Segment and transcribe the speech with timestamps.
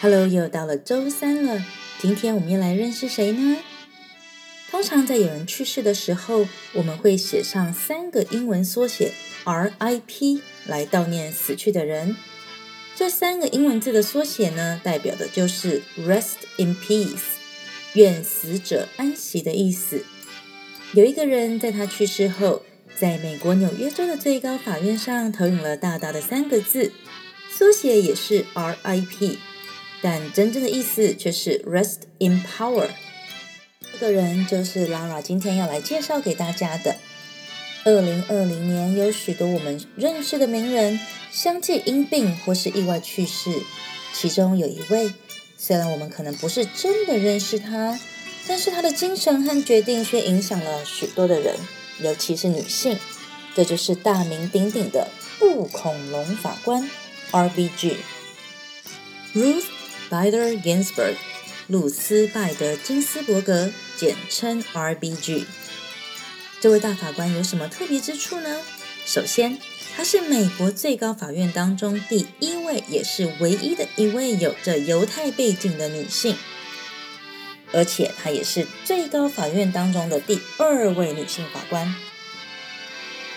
[0.00, 1.64] Hello，又到了周三了。
[2.00, 3.56] 今天我们要来认识谁呢？
[4.70, 10.40] 通常在有人去世的时候，我们会写上三个英文缩写 R.I.P.
[10.66, 12.14] 来悼念死去的人。
[12.94, 17.34] 这三个英文字的缩写呢，代表的就是 Rest in peace，
[17.94, 20.04] 愿死者安息的意思。
[20.92, 22.62] 有一个人在他去世后，
[22.96, 26.92] 在美国纽约州的最高法院上投影了大大的三个字，
[27.50, 29.38] 缩写也是 R.I.P.
[30.00, 32.88] 但真正的意思却是 rest in power。
[34.00, 36.96] 这个人就是 Lara 今天要来介绍给大家的。
[37.84, 43.62] 二零二零年有许多我们认识的名人相继因病或是意外去世，
[44.12, 45.14] 其中有一位，
[45.56, 47.98] 虽然我们可能不是真的认识他，
[48.46, 51.54] 但是他的精神和决定却影响了许多的人，
[52.00, 52.98] 尤其是女性。
[53.54, 56.88] 这就是大名鼎鼎的布恐龙法官
[57.32, 57.96] R.B.G.
[59.34, 59.77] Ruth。
[60.10, 61.16] Bader Ginsburg，
[61.66, 65.46] 露丝·拜德·金斯伯格，简称 R.B.G。
[66.60, 68.62] 这位大法官有什么特别之处呢？
[69.04, 69.58] 首先，
[69.94, 76.36] 她是美国最高法院当中第一位，也是唯一的一位有着犹太背景的女性，
[77.72, 81.94] 而且她也是最高法院当中的第二位女性法官。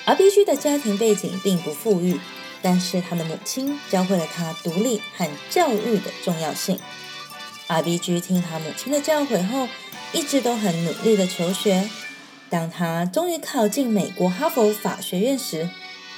[0.05, 2.19] R.B.G 的家庭背景并不富裕。
[2.61, 6.79] 但是他的母亲教会了他独立和教育的重要性。
[7.67, 9.67] R.B.G 听他母亲的教诲后，
[10.13, 11.89] 一直都很努力的求学。
[12.49, 15.69] 当他终于考进美国哈佛法学院时，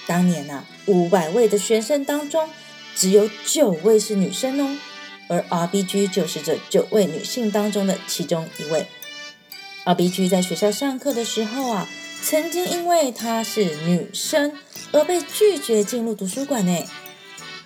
[0.07, 2.49] 当年啊，五百位的学生当中，
[2.95, 4.77] 只有九位是女生哦，
[5.27, 8.87] 而 R.B.G 就是这九位女性当中的其中一位。
[9.85, 11.87] R.B.G 在学校上课的时候啊。
[12.25, 14.53] 曾经因为她是女生
[14.93, 16.83] 而被拒绝进入图书馆呢，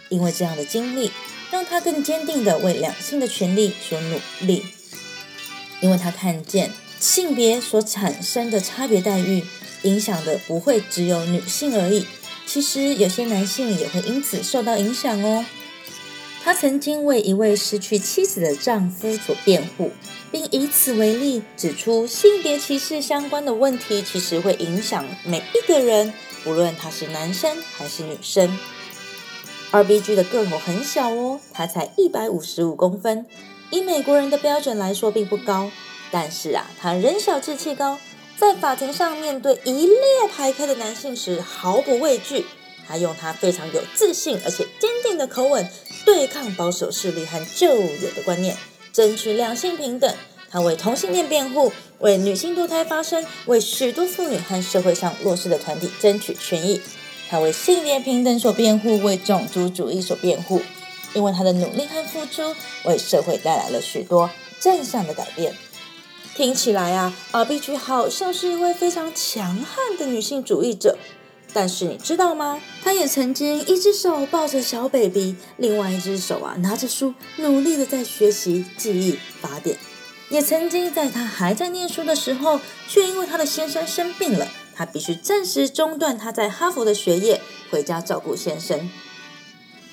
[0.09, 1.11] 因为这样的经历
[1.51, 4.65] 让她更坚定的为两性的权利所努力，
[5.79, 9.45] 因为她看见性别所产生的差别待遇
[9.83, 12.07] 影响的不会只有女性而已，
[12.47, 15.45] 其实有些男性也会因此受到影响哦。
[16.47, 19.91] 她曾经为一位失去妻子的丈夫所辩护。
[20.31, 26.13] 并以此为例，指出性别歧视相关的问题，其实会影响每一个人，
[26.45, 28.57] 不论他是男生还是女生。
[29.71, 33.25] R.B.G 的个头很小哦，他才一百五十五公分，
[33.69, 35.69] 以美国人的标准来说并不高。
[36.11, 37.99] 但是啊，他人小志气高，
[38.37, 39.97] 在法庭上面对一列
[40.33, 42.45] 排开的男性时毫不畏惧，
[42.87, 45.69] 他用他非常有自信而且坚定的口吻
[46.05, 48.55] 对抗保守势力和旧有的观念。
[48.93, 50.11] 争取两性平等，
[50.49, 56.81] 他为同性恋辩护，为女性堕胎发声，为许多妇女和社会上弱势的团体争取权益。
[57.29, 60.61] 他为性别平等所辩护，为种族主义所辩护。
[61.13, 62.55] 因为他的努力和付出，
[62.85, 65.53] 为社会带来了许多正向的改变。
[66.35, 70.97] 听起来啊，R.B.G 好像是一位非常强悍的女性主义者。
[71.59, 72.61] 但是你知道吗？
[72.83, 79.75] 他也曾经一只手抱着小 baby，另外一只手啊拿着书，努力的在学习记忆法典。
[80.29, 87.41] 也曾经在他还在念书的时候，却因为他的先生生病了，他必须暂时中断他在哈佛的学业，
[87.71, 88.87] 回家照顾先生。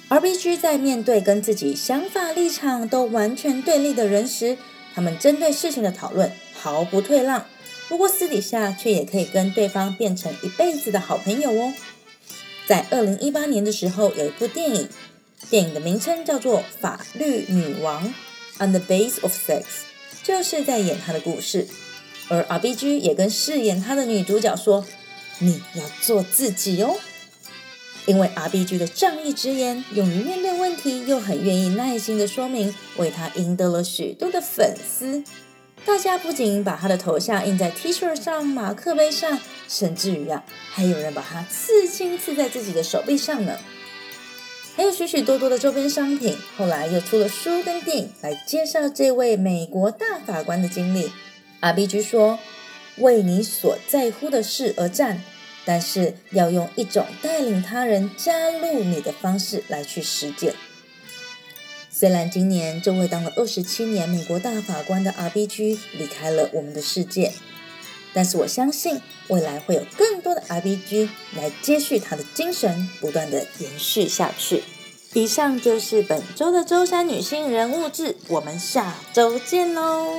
[0.08, 4.58] 而 B.G 在面对跟自己想法立场都完全对立的人时，
[4.94, 7.46] 他们针对事情的讨论毫不退让。
[7.88, 11.74] 不过私底下却也可以跟对方变成一辈子的好朋友哦。
[12.66, 14.88] 在二零一八年的时候，有一部电影，
[15.50, 18.14] 电影的名称叫做《法律女王》
[18.64, 19.64] （On the Base of Sex），
[20.22, 21.68] 就是在演她的故事。
[22.28, 24.86] 而 R.B.G 也跟饰演她的女主角说
[25.40, 26.96] ：“你要做自己哦。”
[28.06, 35.22] 因为 R.B.G 的仗义直言、勇于面对问题，又很愿意耐心的说明，为她赢得了许多的粉丝。
[35.86, 43.58] 大家不仅把他的头像印在 T 恤上、马克杯上，甚至于啊，还有人把他刺青刺在自己的手臂上呢。
[44.76, 46.36] 还有许许多多的周边商品。
[46.56, 51.12] 后来又出了书跟电影来介绍这位美国大法官的经历。
[51.60, 52.38] R.B.G 说
[52.98, 55.22] ：“为你所在乎的事而战，
[55.64, 60.54] 但是要用一种带领他人加入你的方式来去实践。”
[61.96, 67.32] 虽然今年这位当了二十七年美国大法官的 R.B.G 离开了我们的世界，
[68.12, 74.64] 但是我相信未来会有更多的 R.B.G 来接续他的精神，不断的延续下去。
[75.12, 80.10] 以上就是本周的周三女性人物志，我们下周见喽。